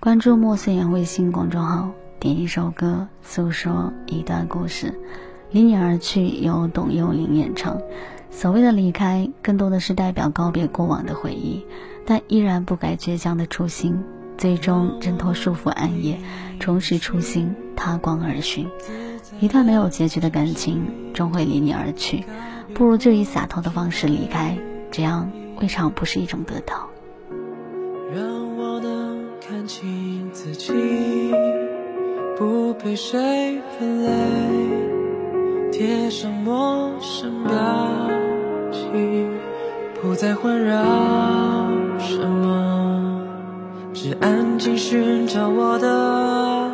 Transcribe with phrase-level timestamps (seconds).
[0.00, 1.90] 关注莫思言微信公众号，
[2.20, 4.94] 点一首歌，诉说一段故事。
[5.50, 7.76] 离你而去，由董又霖演唱。
[8.30, 11.66] 所谓的离开，更多的是代表告别过往的回忆，
[12.06, 14.00] 但依然不改倔强的初心，
[14.36, 16.20] 最终挣脱束缚暗夜，
[16.60, 18.68] 重拾初心，踏光而寻。
[19.40, 20.80] 一段没有结局的感情，
[21.12, 22.24] 终会离你而去，
[22.72, 24.56] 不如就以洒脱的方式离开，
[24.92, 25.28] 这样
[25.60, 26.88] 未尝不是一种得到。
[28.14, 28.47] 让
[29.48, 30.74] 看清自己，
[32.36, 34.10] 不被谁分类，
[35.72, 37.50] 贴上陌生标
[38.70, 39.26] 记，
[40.02, 40.76] 不再环绕
[41.98, 43.22] 什么，
[43.94, 46.70] 只安静寻找我的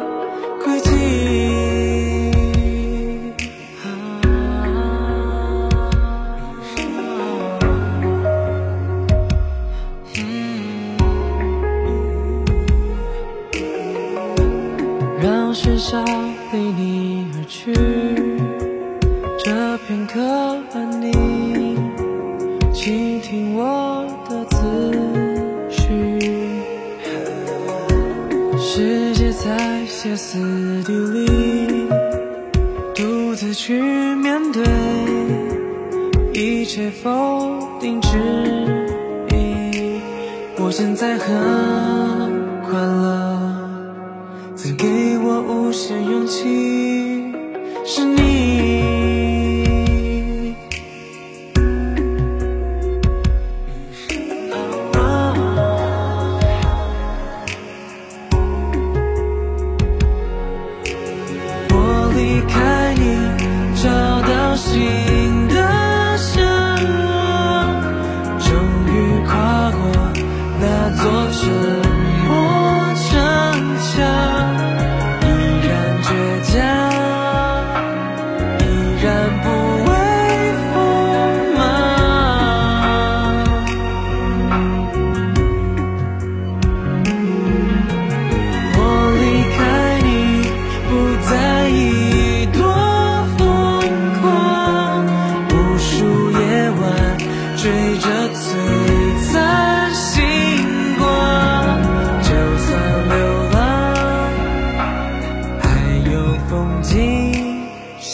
[15.55, 16.05] 喧嚣
[16.51, 17.73] 离你而去，
[19.45, 20.21] 这片刻
[20.73, 21.79] 安宁，
[22.73, 24.93] 倾听我的思
[25.71, 26.19] 绪。
[28.59, 31.89] 世界在歇斯底里，
[32.97, 34.65] 独自去面对
[36.33, 38.19] 一切否定之
[39.31, 40.01] 意。
[40.59, 42.04] 我现在很
[47.87, 48.44] 是你。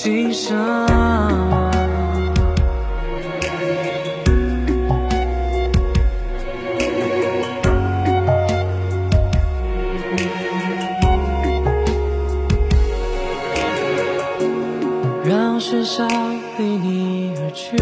[0.03, 0.57] 心上，
[15.23, 16.09] 让喧嚣
[16.57, 17.77] 离你而去，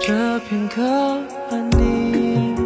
[0.00, 0.82] 这片刻
[1.50, 2.56] 安宁，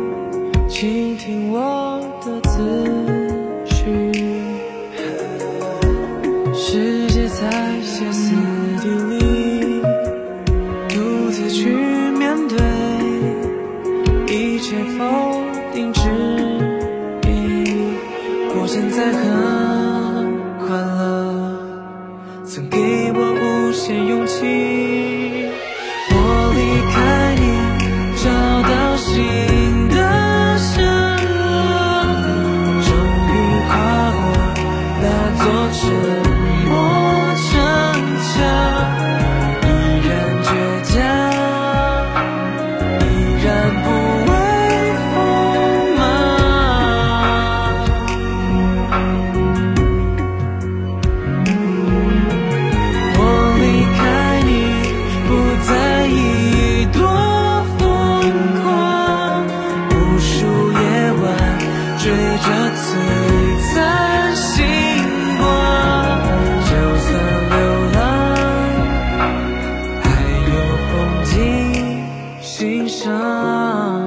[14.81, 15.30] 一
[72.60, 74.00] 心上。